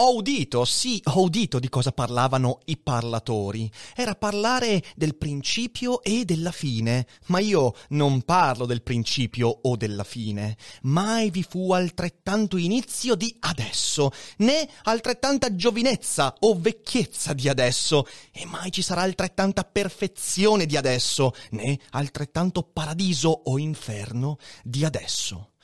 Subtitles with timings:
[0.00, 3.68] Ho udito, sì, ho udito di cosa parlavano i parlatori.
[3.96, 7.04] Era parlare del principio e della fine.
[7.26, 10.56] Ma io non parlo del principio o della fine.
[10.82, 18.46] Mai vi fu altrettanto inizio di adesso, né altrettanta giovinezza o vecchiezza di adesso, e
[18.46, 25.54] mai ci sarà altrettanta perfezione di adesso, né altrettanto paradiso o inferno di adesso.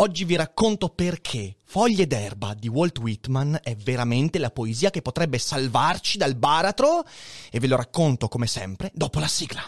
[0.00, 5.36] Oggi vi racconto perché Foglie d'erba di Walt Whitman è veramente la poesia che potrebbe
[5.36, 7.04] salvarci dal baratro
[7.50, 9.60] e ve lo racconto come sempre dopo la sigla.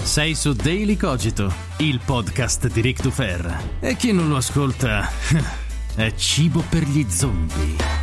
[0.00, 3.78] Sei su Daily Cogito, il podcast di Rick Dufer.
[3.80, 5.10] E chi non lo ascolta
[5.96, 7.99] è cibo per gli zombie.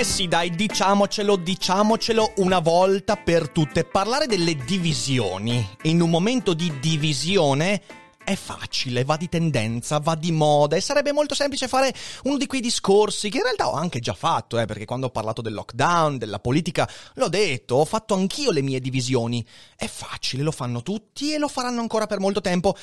[0.00, 3.84] Eh sì, dai, diciamocelo, diciamocelo una volta per tutte.
[3.84, 7.82] Parlare delle divisioni in un momento di divisione
[8.24, 11.92] è facile, va di tendenza, va di moda e sarebbe molto semplice fare
[12.22, 15.10] uno di quei discorsi che in realtà ho anche già fatto, eh, perché quando ho
[15.10, 19.44] parlato del lockdown, della politica, l'ho detto, ho fatto anch'io le mie divisioni.
[19.76, 22.74] È facile, lo fanno tutti e lo faranno ancora per molto tempo.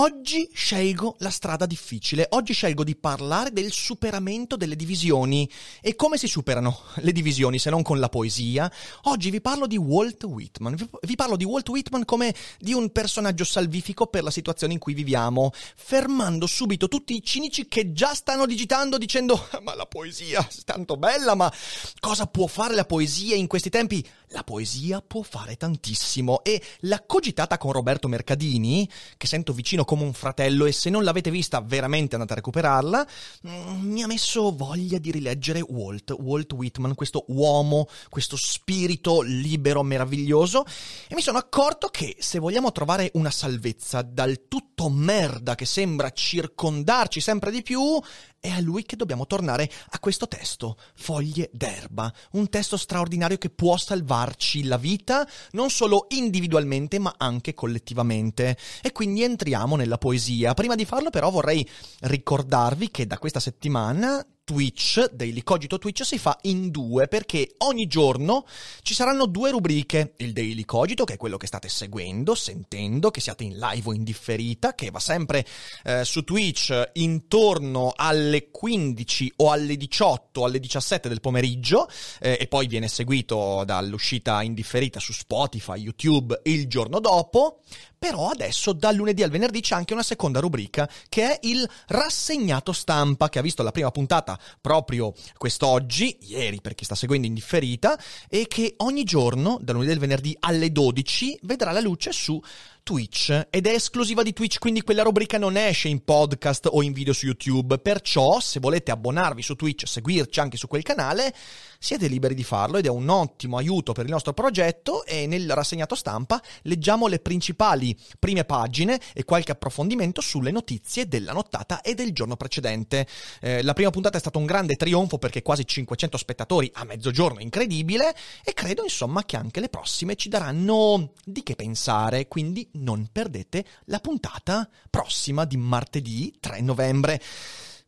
[0.00, 5.50] Oggi scelgo la strada difficile, oggi scelgo di parlare del superamento delle divisioni.
[5.80, 8.70] E come si superano le divisioni se non con la poesia?
[9.02, 13.42] Oggi vi parlo di Walt Whitman, vi parlo di Walt Whitman come di un personaggio
[13.42, 18.46] salvifico per la situazione in cui viviamo, fermando subito tutti i cinici che già stanno
[18.46, 21.52] digitando dicendo ma la poesia è tanto bella, ma
[21.98, 24.06] cosa può fare la poesia in questi tempi?
[24.28, 30.02] La poesia può fare tantissimo e la cogitata con Roberto Mercadini, che sento vicino come
[30.02, 33.06] un fratello e se non l'avete vista veramente andate a recuperarla,
[33.48, 39.82] mm, mi ha messo voglia di rileggere Walt, Walt Whitman, questo uomo, questo spirito libero,
[39.82, 40.66] meraviglioso.
[41.08, 46.10] E mi sono accorto che se vogliamo trovare una salvezza dal tutto merda che sembra
[46.10, 47.98] circondarci sempre di più,
[48.40, 53.50] è a lui che dobbiamo tornare a questo testo, Foglie d'erba, un testo straordinario che
[53.50, 58.56] può salvarci la vita, non solo individualmente ma anche collettivamente.
[58.82, 60.54] E quindi entriamo nella poesia.
[60.54, 61.68] Prima di farlo però vorrei
[62.00, 67.86] ricordarvi che da questa settimana Twitch, Daily Cogito Twitch, si fa in due perché ogni
[67.86, 68.46] giorno
[68.80, 70.14] ci saranno due rubriche.
[70.16, 73.92] Il Daily Cogito, che è quello che state seguendo, sentendo, che siate in live o
[73.92, 75.44] in differita, che va sempre
[75.84, 81.86] eh, su Twitch intorno alle 15 o alle 18 o alle 17 del pomeriggio
[82.18, 87.60] eh, e poi viene seguito dall'uscita in differita su Spotify, YouTube il giorno dopo.
[87.98, 92.72] Però adesso dal lunedì al venerdì c'è anche una seconda rubrica che è il rassegnato
[92.72, 97.34] stampa che ha visto la prima puntata proprio quest'oggi, ieri per chi sta seguendo in
[97.34, 97.98] differita,
[98.28, 102.40] e che ogni giorno dal lunedì al venerdì alle 12 vedrà la luce su
[102.88, 106.94] Twitch ed è esclusiva di Twitch, quindi quella rubrica non esce in podcast o in
[106.94, 107.78] video su YouTube.
[107.80, 111.34] Perciò, se volete abbonarvi su Twitch, seguirci anche su quel canale,
[111.78, 115.52] siete liberi di farlo ed è un ottimo aiuto per il nostro progetto e nel
[115.52, 121.92] rassegnato stampa leggiamo le principali prime pagine e qualche approfondimento sulle notizie della nottata e
[121.92, 123.06] del giorno precedente.
[123.42, 127.40] Eh, la prima puntata è stato un grande trionfo perché quasi 500 spettatori a mezzogiorno,
[127.40, 133.08] incredibile, e credo insomma che anche le prossime ci daranno di che pensare, quindi non
[133.12, 137.20] perdete la puntata prossima di martedì 3 novembre.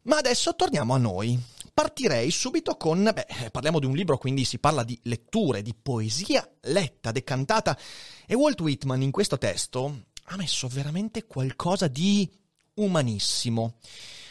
[0.03, 1.39] Ma adesso torniamo a noi.
[1.73, 6.47] Partirei subito con, beh, parliamo di un libro, quindi si parla di letture, di poesia
[6.63, 7.79] letta, decantata,
[8.27, 12.29] e Walt Whitman in questo testo ha messo veramente qualcosa di
[12.75, 13.79] umanissimo.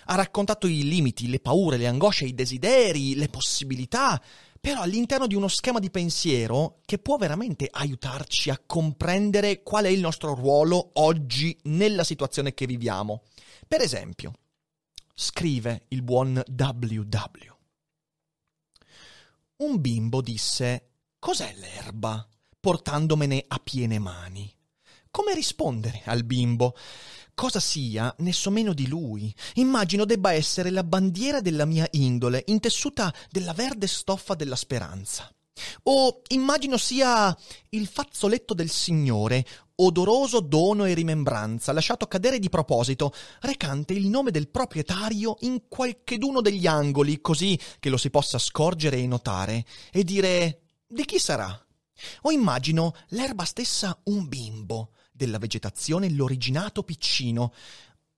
[0.05, 4.21] Ha raccontato i limiti, le paure, le angosce, i desideri, le possibilità,
[4.59, 9.89] però all'interno di uno schema di pensiero che può veramente aiutarci a comprendere qual è
[9.89, 13.23] il nostro ruolo oggi nella situazione che viviamo.
[13.67, 14.33] Per esempio,
[15.13, 17.57] scrive il buon WW.
[19.57, 20.89] Un bimbo disse
[21.19, 22.27] Cos'è l'erba?
[22.59, 24.53] portandomene a piene mani.
[25.11, 26.75] Come rispondere al bimbo?
[27.39, 29.33] Cosa sia, nesso meno di lui.
[29.53, 35.33] Immagino debba essere la bandiera della mia indole, intessuta della verde stoffa della speranza.
[35.83, 37.33] O immagino sia
[37.69, 39.45] il fazzoletto del Signore,
[39.75, 46.41] odoroso dono e rimembranza, lasciato cadere di proposito, recante il nome del proprietario in qualcheduno
[46.41, 49.63] degli angoli, così che lo si possa scorgere e notare,
[49.93, 51.57] e dire di chi sarà?
[52.23, 57.53] O immagino l'erba stessa un bimbo, della vegetazione l'originato piccino,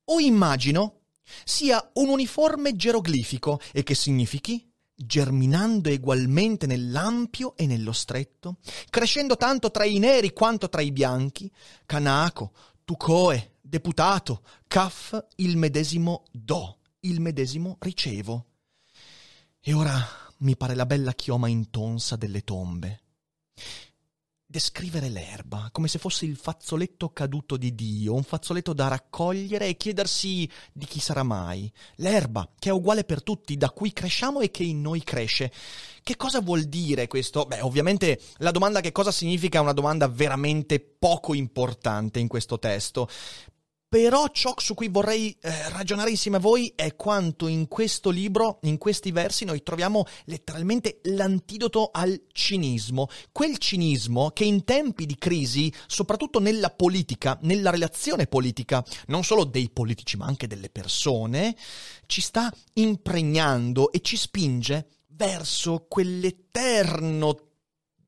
[0.06, 1.00] o immagino
[1.44, 8.58] sia un uniforme geroglifico e che significhi germinando egualmente nell'ampio e nello stretto,
[8.92, 11.52] crescendo tanto tra i neri quanto tra i bianchi,
[11.88, 12.54] Canaco,
[12.86, 18.46] Tucoe, deputato, Caf, il medesimo do, il medesimo ricevo.
[19.60, 19.96] E ora
[20.40, 23.02] mi pare la bella chioma intonsa delle tombe
[24.52, 29.78] descrivere l'erba come se fosse il fazzoletto caduto di Dio, un fazzoletto da raccogliere e
[29.78, 31.72] chiedersi di chi sarà mai.
[31.96, 35.52] L'erba, che è uguale per tutti, da cui cresciamo e che in noi cresce.
[36.04, 37.46] Che cosa vuol dire questo?
[37.46, 42.60] Beh, ovviamente la domanda che cosa significa è una domanda veramente poco importante in questo
[42.60, 43.08] testo.
[43.92, 48.60] Però ciò su cui vorrei eh, ragionare insieme a voi è quanto in questo libro,
[48.62, 53.10] in questi versi, noi troviamo letteralmente l'antidoto al cinismo.
[53.34, 59.44] Quel cinismo che in tempi di crisi, soprattutto nella politica, nella relazione politica, non solo
[59.44, 61.54] dei politici ma anche delle persone,
[62.06, 67.50] ci sta impregnando e ci spinge verso quell'eterno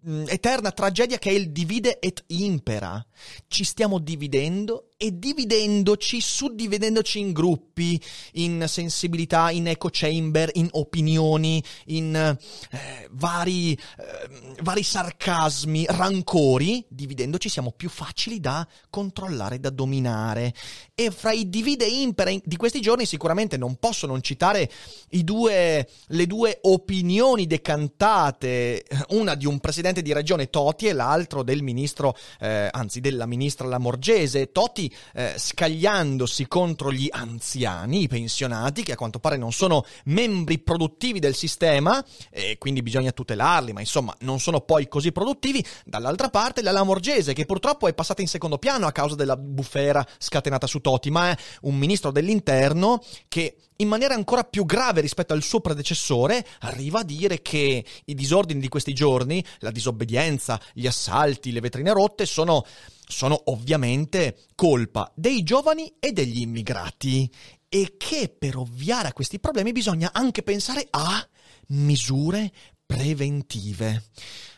[0.07, 3.05] mm, eterna tragedia che è il divide et impera.
[3.49, 8.01] Ci stiamo dividendo e dividendoci, suddividendoci in gruppi,
[8.35, 17.49] in sensibilità, in echo chamber, in opinioni, in eh, vari, eh, vari sarcasmi, rancori, dividendoci
[17.49, 20.53] siamo più facili da controllare, da dominare.
[20.95, 24.71] E fra i divide impera di questi giorni sicuramente non posso non citare
[25.09, 31.61] due, le due opinioni decantate, una di un presidente di regione Toti e l'altro del
[31.61, 34.53] ministro, eh, anzi della ministra Lamorgese.
[34.53, 40.59] Toti eh, scagliandosi contro gli anziani, i pensionati, che a quanto pare non sono membri
[40.59, 45.65] produttivi del sistema, e quindi bisogna tutelarli, ma insomma non sono poi così produttivi.
[45.85, 50.05] Dall'altra parte la Lamorgese, che purtroppo è passata in secondo piano a causa della bufera
[50.17, 55.33] scatenata su Toti, ma è un ministro dell'interno che in maniera ancora più grave rispetto
[55.33, 60.87] al suo predecessore, arriva a dire che i disordini di questi giorni, la disobbedienza, gli
[60.87, 62.65] assalti, le vetrine rotte, sono
[63.13, 67.31] sono ovviamente colpa dei giovani e degli immigrati
[67.69, 71.25] e che per ovviare a questi problemi bisogna anche pensare a
[71.67, 72.51] misure
[72.85, 74.03] preventive.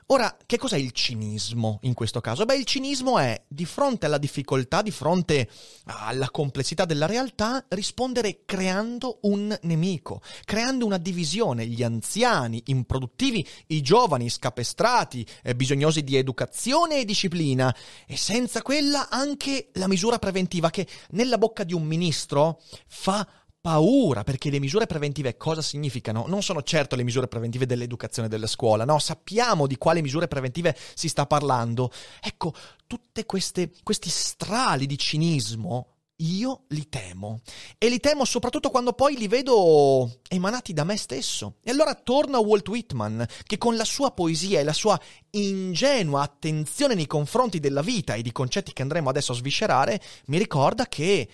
[0.10, 2.46] Ora, che cos'è il cinismo in questo caso?
[2.46, 5.50] Beh, il cinismo è, di fronte alla difficoltà, di fronte
[5.86, 13.82] alla complessità della realtà, rispondere creando un nemico, creando una divisione, gli anziani, improduttivi, i
[13.82, 17.76] giovani, scapestrati, eh, bisognosi di educazione e disciplina,
[18.06, 23.28] e senza quella anche la misura preventiva che nella bocca di un ministro fa
[23.66, 26.26] paura perché le misure preventive cosa significano?
[26.28, 30.78] Non sono certo le misure preventive dell'educazione della scuola, no, sappiamo di quali misure preventive
[30.94, 31.90] si sta parlando.
[32.22, 32.54] Ecco,
[32.86, 37.40] tutti questi strali di cinismo io li temo.
[37.80, 41.56] E li temo soprattutto quando poi li vedo emanati da me stesso.
[41.64, 45.02] E allora torno a Walt Whitman, che con la sua poesia e la sua
[45.32, 50.38] ingenua attenzione nei confronti della vita e di concetti che andremo adesso a sviscerare, mi
[50.38, 51.28] ricorda che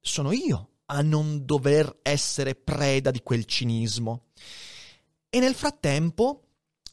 [0.00, 4.26] sono io a non dover essere preda di quel cinismo.
[5.28, 6.42] E nel frattempo,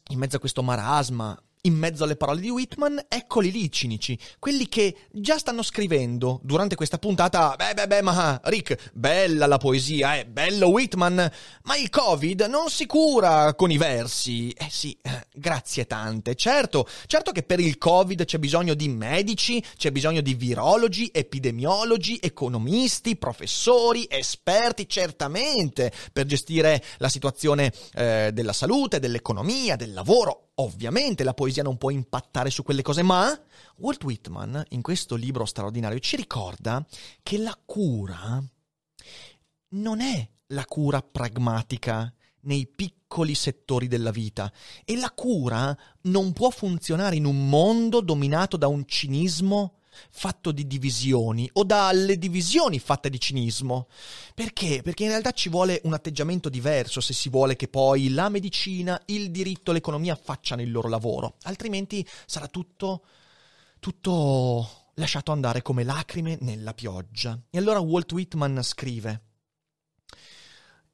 [0.09, 4.17] in mezzo a questo marasma in mezzo alle parole di Whitman, eccoli lì i cinici,
[4.37, 9.57] quelli che già stanno scrivendo durante questa puntata, beh beh beh ma Rick, bella la
[9.57, 11.31] poesia, eh, bello Whitman,
[11.63, 14.49] ma il Covid non si cura con i versi.
[14.51, 16.35] Eh sì, eh, grazie tante.
[16.35, 22.19] Certo, certo che per il Covid c'è bisogno di medici, c'è bisogno di virologi, epidemiologi,
[22.21, 31.23] economisti, professori, esperti, certamente, per gestire la situazione eh, della salute, dell'economia, del lavoro Ovviamente
[31.23, 33.37] la poesia non può impattare su quelle cose, ma
[33.77, 36.85] Walt Whitman in questo libro straordinario ci ricorda
[37.23, 38.43] che la cura
[39.69, 44.51] non è la cura pragmatica nei piccoli settori della vita.
[44.85, 49.77] E la cura non può funzionare in un mondo dominato da un cinismo
[50.09, 53.87] fatto di divisioni o dalle divisioni fatte di cinismo.
[54.33, 54.81] Perché?
[54.81, 59.01] Perché in realtà ci vuole un atteggiamento diverso se si vuole che poi la medicina,
[59.07, 63.03] il diritto, l'economia facciano il loro lavoro, altrimenti sarà tutto
[63.83, 67.37] tutto lasciato andare come lacrime nella pioggia.
[67.49, 69.32] E allora Walt Whitman scrive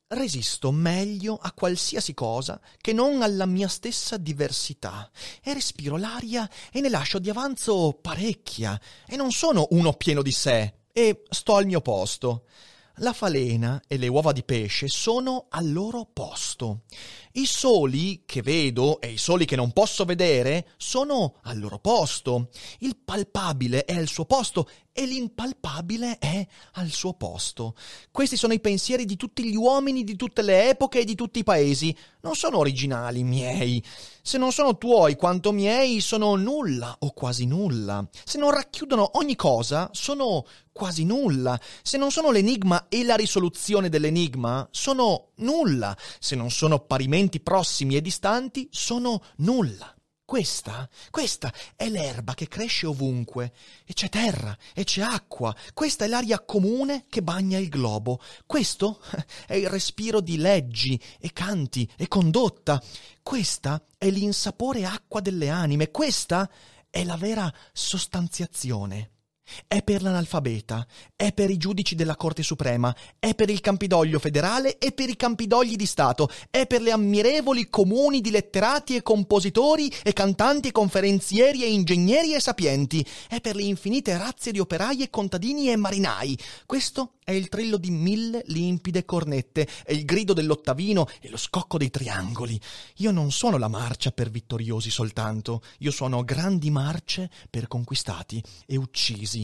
[0.09, 5.09] resisto meglio a qualsiasi cosa che non alla mia stessa diversità
[5.43, 10.31] e respiro l'aria e ne lascio di avanzo parecchia e non sono uno pieno di
[10.31, 12.45] sé e sto al mio posto.
[13.01, 16.81] La falena e le uova di pesce sono al loro posto.
[17.33, 22.49] I soli che vedo e i soli che non posso vedere sono al loro posto.
[22.79, 27.75] Il palpabile è al suo posto e l'impalpabile è al suo posto.
[28.11, 31.39] Questi sono i pensieri di tutti gli uomini di tutte le epoche e di tutti
[31.39, 31.95] i paesi.
[32.21, 33.81] Non sono originali miei.
[34.21, 38.05] Se non sono tuoi quanto miei, sono nulla o quasi nulla.
[38.25, 41.59] Se non racchiudono ogni cosa, sono quasi nulla.
[41.81, 45.95] Se non sono l'enigma e la risoluzione dell'enigma, sono nulla.
[46.19, 49.93] Se non sono parimenti prossimi e distanti, sono nulla.
[50.23, 53.51] Questa, questa è l'erba che cresce ovunque,
[53.83, 59.01] e c'è terra, e c'è acqua, questa è l'aria comune che bagna il globo, questo
[59.47, 62.79] è il respiro di leggi, e canti, e condotta,
[63.23, 66.47] questa è l'insapore acqua delle anime, questa
[66.91, 69.18] è la vera sostanziazione.
[69.67, 74.77] È per l'analfabeta, è per i giudici della Corte Suprema, è per il Campidoglio federale
[74.77, 79.91] e per i Campidogli di Stato, è per le ammirevoli comuni di letterati e compositori
[80.03, 85.01] e cantanti e conferenzieri e ingegneri e sapienti, è per le infinite razze di operai
[85.03, 86.37] e contadini e marinai.
[86.65, 91.77] Questo è il trillo di mille limpide cornette, è il grido dell'ottavino e lo scocco
[91.77, 92.59] dei triangoli.
[92.97, 98.77] Io non suono la marcia per vittoriosi soltanto, io suono grandi marce per conquistati e
[98.77, 99.38] uccisi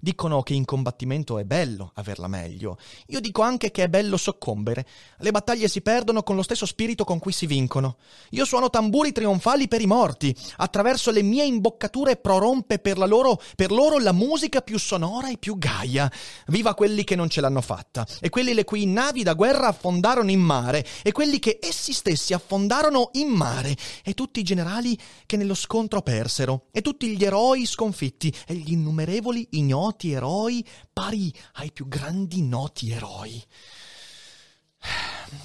[0.00, 2.78] Dicono che in combattimento è bello averla meglio.
[3.08, 4.86] Io dico anche che è bello soccombere.
[5.18, 7.96] Le battaglie si perdono con lo stesso spirito con cui si vincono.
[8.30, 10.34] Io suono tamburi trionfali per i morti.
[10.56, 15.56] Attraverso le mie imboccature prorompe per, loro, per loro la musica più sonora e più
[15.58, 16.10] gaia.
[16.48, 20.30] Viva quelli che non ce l'hanno fatta, e quelli le cui navi da guerra affondarono
[20.30, 25.36] in mare, e quelli che essi stessi affondarono in mare, e tutti i generali che
[25.36, 31.30] nello scontro persero, e tutti gli eroi sconfitti, e gli innumerevoli ignoti noti eroi pari
[31.54, 33.44] ai più grandi noti eroi.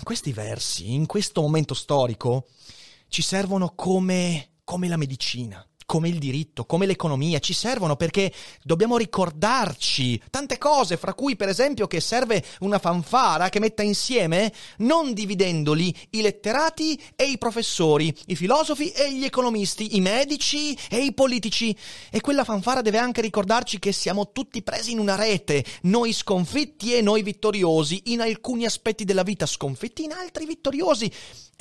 [0.04, 2.48] Questi versi, in questo momento storico,
[3.10, 8.32] ci servono come, come la medicina come il diritto, come l'economia, ci servono perché
[8.64, 14.54] dobbiamo ricordarci tante cose, fra cui per esempio che serve una fanfara che metta insieme,
[14.78, 21.04] non dividendoli, i letterati e i professori, i filosofi e gli economisti, i medici e
[21.04, 21.76] i politici.
[22.10, 26.94] E quella fanfara deve anche ricordarci che siamo tutti presi in una rete, noi sconfitti
[26.96, 31.12] e noi vittoriosi, in alcuni aspetti della vita sconfitti, in altri vittoriosi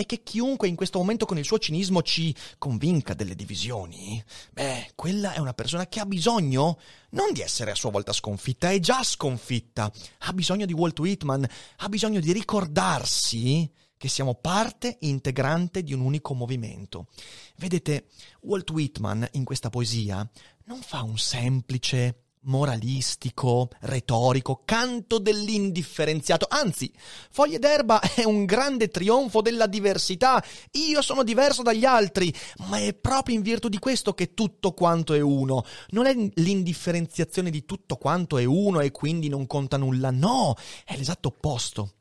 [0.01, 4.20] e che chiunque in questo momento con il suo cinismo ci convinca delle divisioni,
[4.53, 6.79] beh, quella è una persona che ha bisogno
[7.11, 11.47] non di essere a sua volta sconfitta, è già sconfitta, ha bisogno di Walt Whitman,
[11.77, 17.09] ha bisogno di ricordarsi che siamo parte integrante di un unico movimento.
[17.57, 18.07] Vedete,
[18.41, 20.27] Walt Whitman in questa poesia
[20.65, 26.47] non fa un semplice moralistico, retorico, canto dell'indifferenziato.
[26.49, 26.93] Anzi,
[27.31, 30.43] Foglie d'erba è un grande trionfo della diversità.
[30.73, 32.33] Io sono diverso dagli altri,
[32.69, 35.65] ma è proprio in virtù di questo che tutto quanto è uno.
[35.91, 40.11] Non è l'indifferenziazione di tutto quanto è uno e quindi non conta nulla.
[40.11, 40.55] No,
[40.85, 41.95] è l'esatto opposto.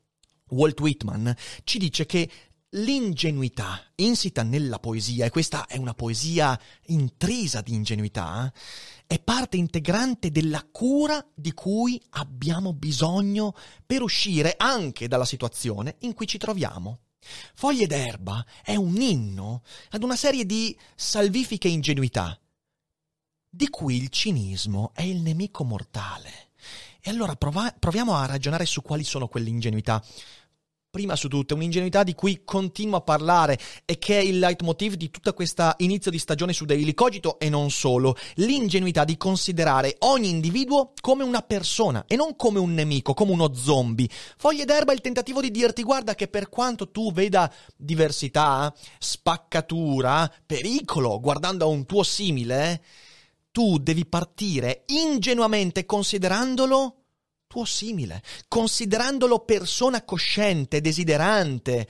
[0.52, 2.28] Walt Whitman ci dice che
[2.72, 8.52] l'ingenuità insita nella poesia, e questa è una poesia intrisa di ingenuità,
[9.08, 16.14] è parte integrante della cura di cui abbiamo bisogno per uscire anche dalla situazione in
[16.14, 17.00] cui ci troviamo.
[17.56, 22.40] Foglie d'erba è un inno ad una serie di salvifiche ingenuità,
[23.50, 26.52] di cui il cinismo è il nemico mortale.
[27.02, 30.04] E allora prova- proviamo a ragionare su quali sono quelle ingenuità.
[30.92, 35.12] Prima su tutto, un'ingenuità di cui continuo a parlare e che è il leitmotiv di
[35.12, 40.30] tutta questa inizio di stagione su Daily Cogito e non solo, l'ingenuità di considerare ogni
[40.30, 44.10] individuo come una persona e non come un nemico, come uno zombie.
[44.36, 50.28] Foglie d'erba è il tentativo di dirti guarda che per quanto tu veda diversità, spaccatura,
[50.44, 52.84] pericolo guardando a un tuo simile,
[53.52, 56.99] tu devi partire ingenuamente considerandolo
[57.50, 61.88] tuo simile, considerandolo persona cosciente, desiderante,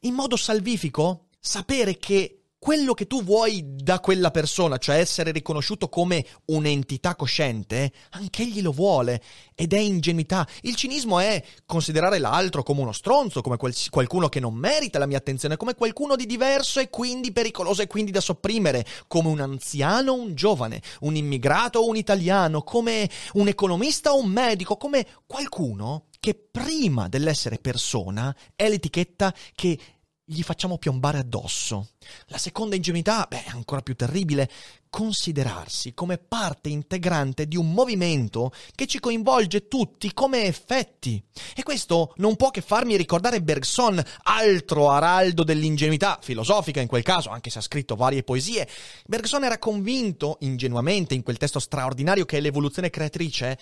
[0.00, 5.90] in modo salvifico, sapere che quello che tu vuoi da quella persona, cioè essere riconosciuto
[5.90, 9.20] come un'entità cosciente, anche egli lo vuole
[9.54, 10.48] ed è ingenuità.
[10.62, 15.04] Il cinismo è considerare l'altro come uno stronzo, come quel, qualcuno che non merita la
[15.04, 19.40] mia attenzione, come qualcuno di diverso e quindi pericoloso e quindi da sopprimere, come un
[19.40, 24.78] anziano o un giovane, un immigrato o un italiano, come un economista o un medico,
[24.78, 29.78] come qualcuno che prima dell'essere persona è l'etichetta che
[30.26, 31.90] gli facciamo piombare addosso.
[32.26, 34.50] La seconda ingenuità, beh, è ancora più terribile,
[34.88, 41.22] considerarsi come parte integrante di un movimento che ci coinvolge tutti come effetti.
[41.54, 47.28] E questo non può che farmi ricordare Bergson, altro araldo dell'ingenuità filosofica in quel caso,
[47.28, 48.66] anche se ha scritto varie poesie.
[49.06, 53.58] Bergson era convinto, ingenuamente, in quel testo straordinario che è l'evoluzione creatrice,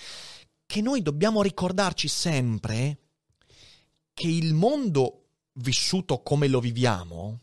[0.65, 2.99] che noi dobbiamo ricordarci sempre
[4.15, 5.22] che il mondo
[5.55, 7.41] vissuto come lo viviamo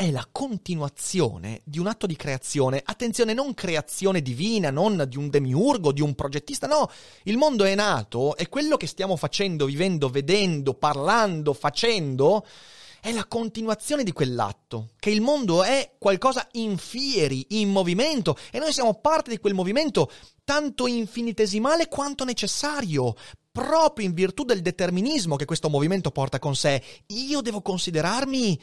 [0.00, 2.80] è la continuazione di un atto di creazione.
[2.82, 6.90] Attenzione, non creazione divina, non di un demiurgo, di un progettista, no.
[7.24, 12.46] Il mondo è nato e quello che stiamo facendo, vivendo, vedendo, parlando, facendo
[13.00, 18.58] è la continuazione di quell'atto, che il mondo è qualcosa in fieri, in movimento, e
[18.58, 20.10] noi siamo parte di quel movimento
[20.44, 23.14] tanto infinitesimale quanto necessario,
[23.52, 26.82] proprio in virtù del determinismo che questo movimento porta con sé.
[27.06, 28.60] Io devo considerarmi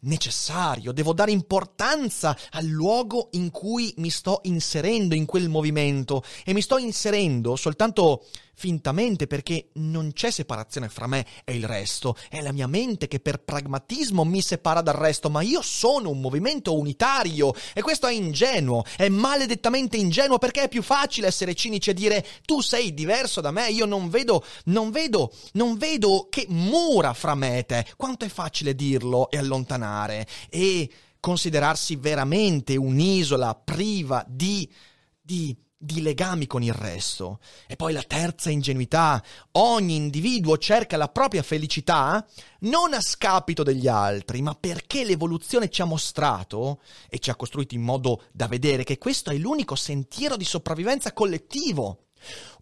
[0.00, 6.54] necessario, devo dare importanza al luogo in cui mi sto inserendo in quel movimento e
[6.54, 8.24] mi sto inserendo soltanto
[8.60, 13.18] fintamente perché non c'è separazione fra me e il resto, è la mia mente che
[13.18, 17.54] per pragmatismo mi separa dal resto, ma io sono un movimento unitario.
[17.72, 22.26] E questo è ingenuo, è maledettamente ingenuo perché è più facile essere cinici e dire
[22.44, 27.34] tu sei diverso da me, io non vedo, non vedo, non vedo che mura fra
[27.34, 34.70] me e te, quanto è facile dirlo e allontanare e considerarsi veramente un'isola priva di,
[35.18, 37.40] di di legami con il resto.
[37.66, 39.22] E poi la terza ingenuità.
[39.52, 42.26] Ogni individuo cerca la propria felicità
[42.60, 47.74] non a scapito degli altri, ma perché l'evoluzione ci ha mostrato e ci ha costruito
[47.74, 52.08] in modo da vedere che questo è l'unico sentiero di sopravvivenza collettivo.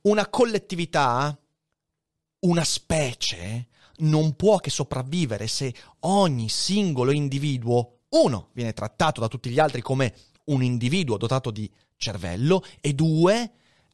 [0.02, 1.36] Una collettività,
[2.40, 3.66] una specie,
[3.98, 9.82] non può che sopravvivere se ogni singolo individuo, uno, viene trattato da tutti gli altri
[9.82, 11.68] come un individuo dotato di
[11.98, 13.52] cervello e due,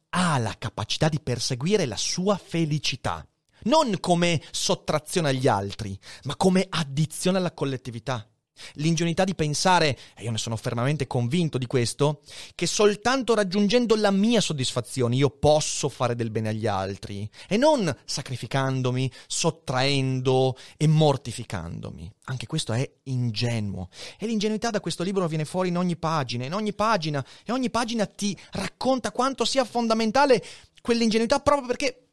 [0.09, 3.27] ha la capacità di perseguire la sua felicità,
[3.63, 8.25] non come sottrazione agli altri, ma come addizione alla collettività.
[8.73, 12.21] L'ingenuità di pensare, e io ne sono fermamente convinto di questo,
[12.55, 17.95] che soltanto raggiungendo la mia soddisfazione io posso fare del bene agli altri, e non
[18.05, 22.11] sacrificandomi, sottraendo e mortificandomi.
[22.25, 23.89] Anche questo è ingenuo.
[24.17, 27.69] E l'ingenuità da questo libro viene fuori in ogni pagina, in ogni pagina, e ogni
[27.69, 30.43] pagina ti racconta quanto sia fondamentale
[30.81, 32.04] quell'ingenuità proprio perché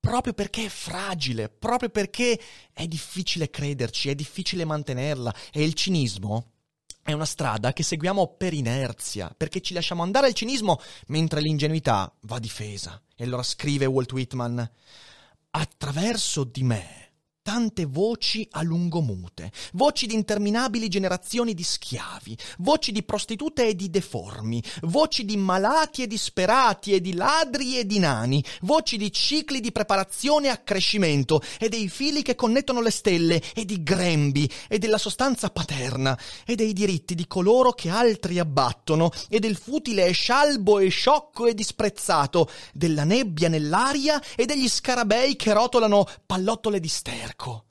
[0.00, 2.40] proprio perché è fragile, proprio perché
[2.72, 6.52] è difficile crederci, è difficile mantenerla e il cinismo
[7.02, 12.12] è una strada che seguiamo per inerzia, perché ci lasciamo andare al cinismo mentre l'ingenuità
[12.22, 13.00] va difesa.
[13.14, 14.70] E allora scrive Walt Whitman,
[15.50, 17.09] attraverso di me
[17.42, 23.74] tante voci a lungo mute, voci di interminabili generazioni di schiavi, voci di prostitute e
[23.74, 29.10] di deformi, voci di malati e disperati e di ladri e di nani, voci di
[29.10, 34.48] cicli di preparazione e accrescimento e dei fili che connettono le stelle e di grembi
[34.68, 40.04] e della sostanza paterna e dei diritti di coloro che altri abbattono e del futile
[40.06, 46.80] e scialbo e sciocco e disprezzato, della nebbia nell'aria e degli scarabei che rotolano pallottole
[46.80, 47.66] di sterco sterco.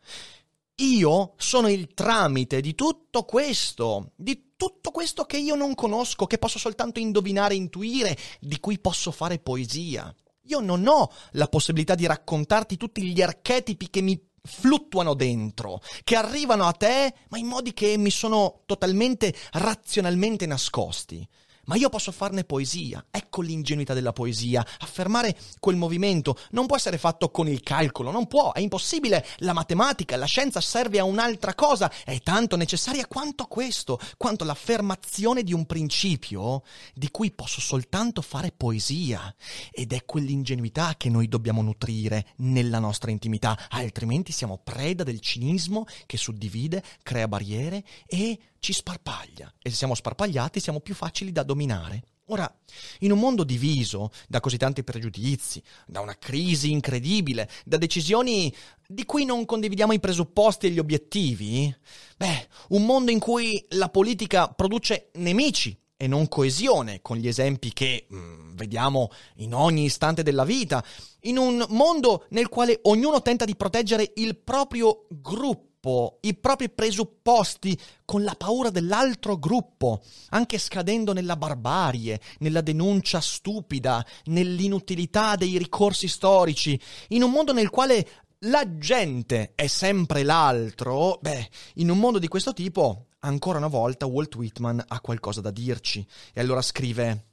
[0.77, 6.37] Io sono il tramite di tutto questo, di tutto questo che io non conosco, che
[6.37, 10.13] posso soltanto indovinare, intuire, di cui posso fare poesia.
[10.43, 16.15] Io non ho la possibilità di raccontarti tutti gli archetipi che mi fluttuano dentro, che
[16.15, 21.27] arrivano a te, ma in modi che mi sono totalmente razionalmente nascosti
[21.69, 23.05] ma io posso farne poesia.
[23.11, 24.65] Ecco l'ingenuità della poesia.
[24.79, 29.23] Affermare quel movimento non può essere fatto con il calcolo, non può, è impossibile.
[29.37, 35.43] La matematica, la scienza serve a un'altra cosa, è tanto necessaria quanto questo, quanto l'affermazione
[35.43, 36.63] di un principio
[36.95, 39.33] di cui posso soltanto fare poesia.
[39.71, 45.85] Ed è quell'ingenuità che noi dobbiamo nutrire nella nostra intimità, altrimenti siamo preda del cinismo
[46.07, 51.43] che suddivide, crea barriere e ci sparpaglia e se siamo sparpagliati siamo più facili da
[51.43, 52.03] dominare.
[52.31, 52.51] Ora,
[52.99, 58.53] in un mondo diviso da così tanti pregiudizi, da una crisi incredibile, da decisioni
[58.87, 61.75] di cui non condividiamo i presupposti e gli obiettivi,
[62.17, 67.73] beh, un mondo in cui la politica produce nemici e non coesione, con gli esempi
[67.73, 70.83] che mh, mm, vediamo in ogni istante della vita,
[71.21, 76.69] in un mondo nel quale ognuno tenta di proteggere il proprio gruppo gruppo, i propri
[76.69, 85.57] presupposti con la paura dell'altro gruppo, anche scadendo nella barbarie, nella denuncia stupida, nell'inutilità dei
[85.57, 88.07] ricorsi storici, in un mondo nel quale
[88.43, 94.05] la gente è sempre l'altro, beh, in un mondo di questo tipo, ancora una volta
[94.05, 96.05] Walt Whitman ha qualcosa da dirci.
[96.33, 97.25] E allora scrive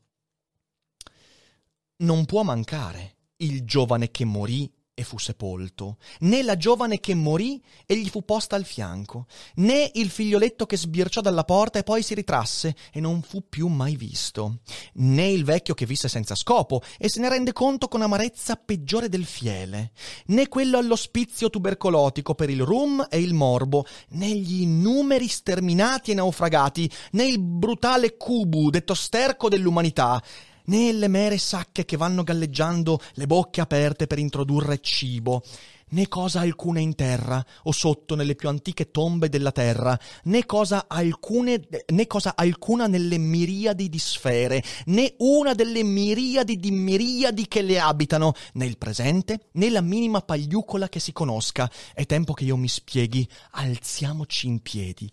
[1.98, 7.62] Non può mancare il giovane che morì e fu sepolto, né la giovane che morì
[7.84, 12.02] e gli fu posta al fianco, né il figlioletto che sbirciò dalla porta e poi
[12.02, 14.60] si ritrasse e non fu più mai visto,
[14.94, 19.10] né il vecchio che visse senza scopo e se ne rende conto con amarezza peggiore
[19.10, 19.92] del fiele,
[20.28, 26.14] né quello all'ospizio tubercolotico per il rum e il morbo, né gli innumeri sterminati e
[26.14, 30.22] naufragati, né il brutale cubu detto sterco dell'umanità,
[30.66, 35.42] né le mere sacche che vanno galleggiando le bocche aperte per introdurre cibo,
[35.90, 40.86] né cosa alcuna in terra o sotto nelle più antiche tombe della terra, né cosa,
[40.88, 41.60] alcune,
[41.92, 47.78] né cosa alcuna nelle miriadi di sfere, né una delle miriadi di miriadi che le
[47.78, 51.70] abitano, né il presente, né la minima pagliucola che si conosca.
[51.94, 55.10] È tempo che io mi spieghi, alziamoci in piedi.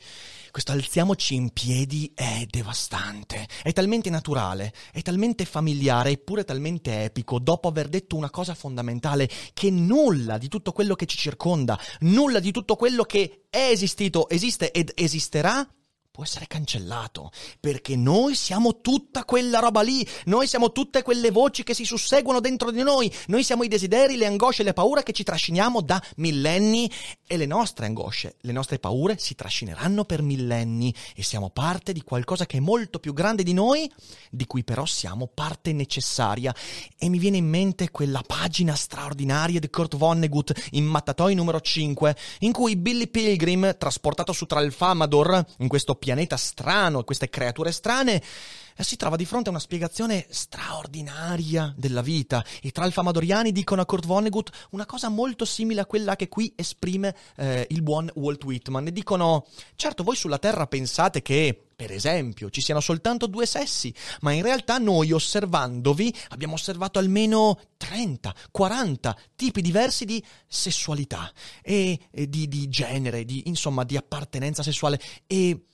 [0.50, 7.40] Questo alziamoci in piedi è devastante, è talmente naturale, è talmente familiare, eppure talmente epico,
[7.40, 12.40] dopo aver detto una cosa fondamentale, che nulla di tutto quello che ci circonda, nulla
[12.40, 15.68] di tutto quello che è esistito, esiste ed esisterà
[16.14, 21.64] può essere cancellato, perché noi siamo tutta quella roba lì, noi siamo tutte quelle voci
[21.64, 25.12] che si susseguono dentro di noi, noi siamo i desideri, le angosce le paure che
[25.12, 26.88] ci trasciniamo da millenni
[27.26, 32.04] e le nostre angosce, le nostre paure si trascineranno per millenni e siamo parte di
[32.04, 33.92] qualcosa che è molto più grande di noi,
[34.30, 36.54] di cui però siamo parte necessaria.
[36.96, 42.16] E mi viene in mente quella pagina straordinaria di Kurt Vonnegut in Mattatoi numero 5,
[42.42, 48.22] in cui Billy Pilgrim, trasportato su Tralfamador, in questo pianeta strano queste creature strane,
[48.78, 52.44] si trova di fronte a una spiegazione straordinaria della vita.
[52.62, 57.16] I tralfamadoriani dicono a Kurt Vonnegut una cosa molto simile a quella che qui esprime
[57.38, 58.88] eh, il buon Walt Whitman.
[58.88, 63.94] E dicono, certo, voi sulla Terra pensate che per esempio, ci siano soltanto due sessi,
[64.22, 71.30] ma in realtà noi osservandovi abbiamo osservato almeno 30, 40 tipi diversi di sessualità
[71.62, 75.66] e, e di, di, genere, di, insomma, di appartenenza sessuale e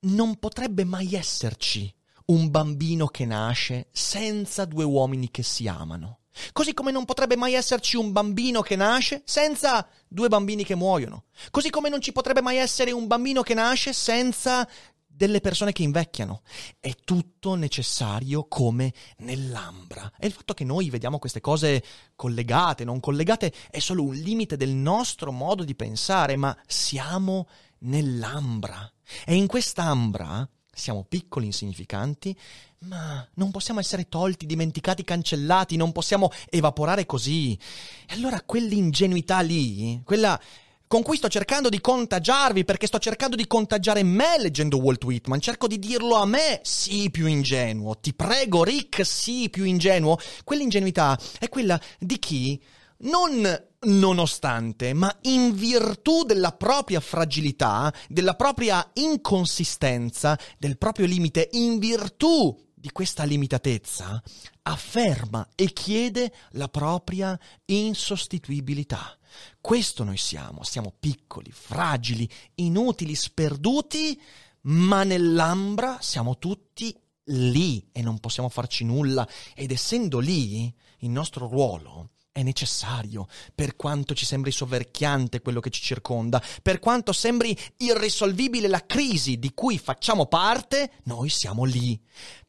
[0.00, 1.92] non potrebbe mai esserci
[2.26, 6.20] un bambino che nasce senza due uomini che si amano.
[6.52, 11.24] Così come non potrebbe mai esserci un bambino che nasce senza due bambini che muoiono.
[11.50, 14.68] Così come non ci potrebbe mai essere un bambino che nasce senza
[15.06, 16.42] delle persone che invecchiano.
[16.80, 20.10] È tutto necessario come nell'ambra.
[20.18, 21.84] E il fatto che noi vediamo queste cose
[22.16, 27.46] collegate, non collegate, è solo un limite del nostro modo di pensare, ma siamo
[27.80, 28.90] nell'ambra.
[29.24, 32.36] E in quest'ambra siamo piccoli, insignificanti,
[32.80, 37.58] ma non possiamo essere tolti, dimenticati, cancellati, non possiamo evaporare così.
[38.06, 40.40] E allora quell'ingenuità lì, quella
[40.86, 45.40] con cui sto cercando di contagiarvi, perché sto cercando di contagiare me leggendo Walt Whitman,
[45.40, 51.18] cerco di dirlo a me, sì più ingenuo, ti prego Rick, sì più ingenuo, quell'ingenuità
[51.38, 52.62] è quella di chi
[52.98, 53.42] non
[53.84, 62.56] nonostante, ma in virtù della propria fragilità, della propria inconsistenza, del proprio limite, in virtù
[62.74, 64.22] di questa limitatezza,
[64.62, 69.16] afferma e chiede la propria insostituibilità.
[69.60, 74.20] Questo noi siamo, siamo piccoli, fragili, inutili, sperduti,
[74.62, 76.94] ma nell'ambra siamo tutti
[77.28, 83.76] lì e non possiamo farci nulla ed essendo lì il nostro ruolo è necessario, per
[83.76, 89.54] quanto ci sembri soverchiante quello che ci circonda, per quanto sembri irrisolvibile la crisi di
[89.54, 91.96] cui facciamo parte, noi siamo lì.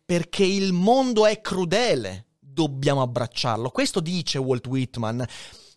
[0.04, 3.70] Perché il mondo è crudele, dobbiamo abbracciarlo.
[3.70, 5.24] Questo dice Walt Whitman,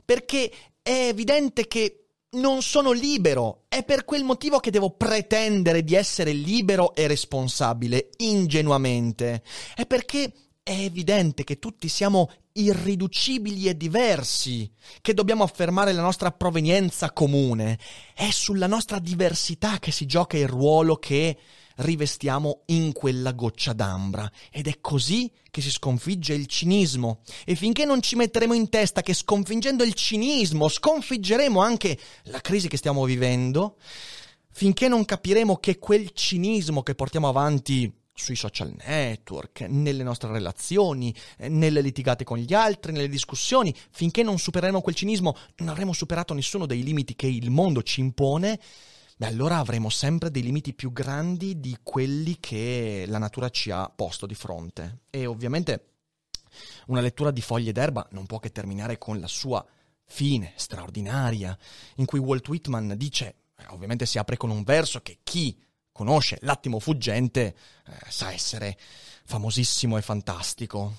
[0.07, 3.65] perché è evidente che non sono libero.
[3.69, 9.43] È per quel motivo che devo pretendere di essere libero e responsabile, ingenuamente.
[9.75, 16.31] È perché è evidente che tutti siamo irriducibili e diversi che dobbiamo affermare la nostra
[16.33, 17.79] provenienza comune.
[18.15, 21.37] È sulla nostra diversità che si gioca il ruolo che
[21.79, 24.31] rivestiamo in quella goccia d'ambra.
[24.51, 27.21] Ed è così che si sconfigge il cinismo.
[27.45, 32.69] E finché non ci metteremo in testa che sconfiggendo il cinismo sconfiggeremo anche la crisi
[32.69, 33.77] che stiamo vivendo,
[34.51, 41.15] finché non capiremo che quel cinismo che portiamo avanti sui social network, nelle nostre relazioni,
[41.39, 46.35] nelle litigate con gli altri, nelle discussioni, finché non supereremo quel cinismo, non avremo superato
[46.35, 48.61] nessuno dei limiti che il mondo ci impone,
[49.17, 53.89] beh allora avremo sempre dei limiti più grandi di quelli che la natura ci ha
[53.89, 55.03] posto di fronte.
[55.11, 55.85] E ovviamente
[56.87, 59.65] una lettura di foglie d'erba non può che terminare con la sua
[60.05, 61.57] fine straordinaria,
[61.97, 63.35] in cui Walt Whitman dice,
[63.69, 65.57] ovviamente si apre con un verso che chi
[65.99, 68.79] conosce l'attimo fuggente eh, sa essere
[69.25, 70.95] famosissimo e fantastico.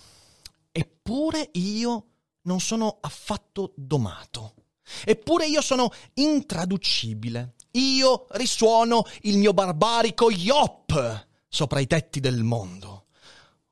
[0.74, 2.08] Eppure io
[2.42, 4.56] non sono affatto domato.
[5.06, 7.54] Eppure io sono intraducibile.
[7.72, 13.06] Io risuono il mio barbarico yop sopra i tetti del mondo.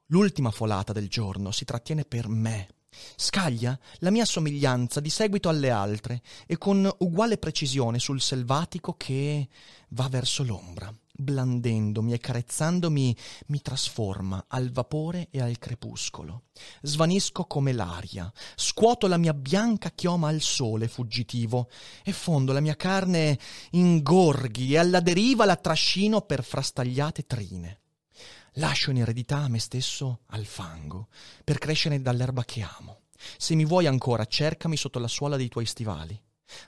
[0.06, 2.70] L'ultima folata del giorno si trattiene per me.
[3.16, 9.48] Scaglia la mia somiglianza di seguito alle altre e con uguale precisione sul selvatico che
[9.90, 10.94] va verso l'ombra.
[11.18, 16.44] Blandendomi e carezzandomi mi trasforma al vapore e al crepuscolo.
[16.82, 21.70] Svanisco come l'aria, scuoto la mia bianca chioma al sole fuggitivo
[22.04, 23.40] e fondo la mia carne
[23.72, 27.82] in gorghi e alla deriva la trascino per frastagliate trine.
[28.54, 31.10] Lascio in eredità a me stesso al fango,
[31.44, 33.02] per crescere dall'erba che amo.
[33.38, 36.20] Se mi vuoi ancora, cercami sotto la suola dei tuoi stivali.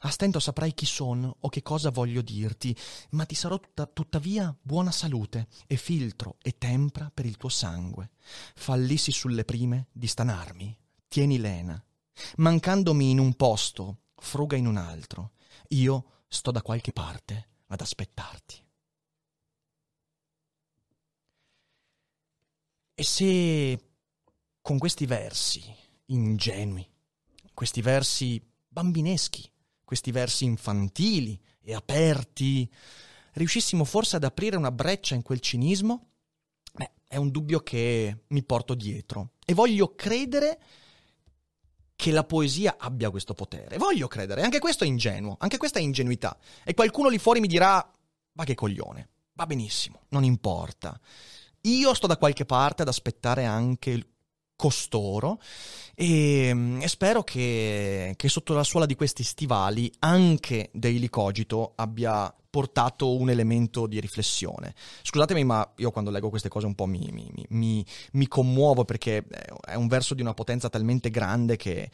[0.02, 2.76] A stento saprai chi sono o che cosa voglio dirti,
[3.12, 8.12] ma ti sarò tutta, tuttavia buona salute e filtro e tempra per il tuo sangue.
[8.56, 11.82] Fallissi sulle prime di stanarmi, tieni lena.
[12.38, 15.32] Mancandomi in un posto, fruga in un altro.
[15.70, 18.68] Io sto da qualche parte ad aspettarti.
[22.94, 23.80] E se
[24.62, 25.64] con questi versi
[26.08, 26.86] ingenui,
[27.54, 29.50] questi versi bambineschi,
[29.90, 32.72] questi versi infantili e aperti,
[33.34, 36.10] riuscissimo forse ad aprire una breccia in quel cinismo?
[36.72, 40.60] Beh, è un dubbio che mi porto dietro e voglio credere
[41.96, 43.80] che la poesia abbia questo potere.
[43.80, 46.38] Voglio credere, anche questo è ingenuo, anche questa è ingenuità.
[46.64, 47.92] E qualcuno lì fuori mi dirà,
[48.34, 51.00] ma che coglione, va benissimo, non importa.
[51.62, 54.18] Io sto da qualche parte ad aspettare anche
[54.60, 55.40] costoro.
[55.96, 61.72] E, mm, e spero che, che, sotto la suola di questi stivali anche Daily Cogito
[61.76, 64.74] abbia portato un elemento di riflessione.
[65.04, 69.26] Scusatemi, ma io quando leggo queste cose un po' mi, mi, mi, mi commuovo perché
[69.66, 71.90] è un verso di una potenza talmente grande che,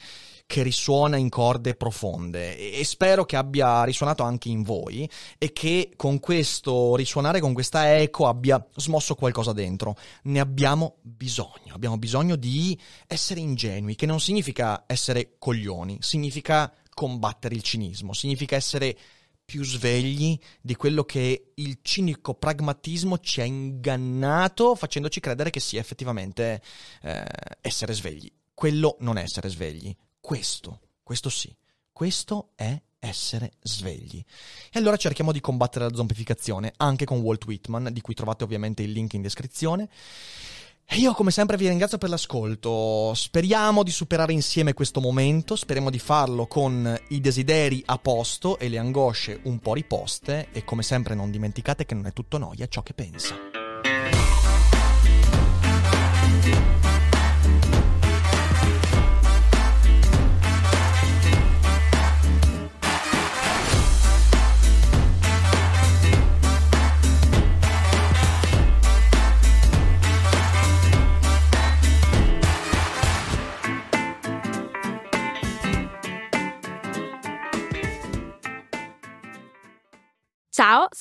[0.45, 5.51] che risuona in corde profonde e, e, spero che abbia risuonato anche in voi e
[5.51, 9.95] che con questo risuonare, con questa eco abbia smosso qualcosa dentro.
[10.23, 17.55] Ne abbiamo bisogno, abbiamo bisogno di essere ingenui, che non significa essere coglioni, significa combattere
[17.55, 18.97] il cinismo, significa essere
[19.45, 25.79] più svegli di quello che il cinico pragmatismo ci ha ingannato facendoci credere che sia
[25.79, 26.61] effettivamente
[27.03, 27.25] eh,
[27.61, 28.31] essere svegli.
[28.53, 31.55] Quello non è essere svegli, questo, questo sì,
[31.91, 34.23] questo è essere svegli.
[34.71, 38.81] E allora cerchiamo di combattere la zombificazione anche con Walt Whitman, di cui trovate ovviamente
[38.81, 39.89] il link in descrizione.
[40.87, 45.89] E io come sempre vi ringrazio per l'ascolto, speriamo di superare insieme questo momento, speriamo
[45.89, 50.83] di farlo con i desideri a posto e le angosce un po' riposte e come
[50.83, 53.64] sempre non dimenticate che non è tutto noia ciò che pensa.